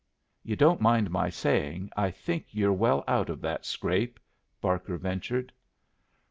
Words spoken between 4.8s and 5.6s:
ventured.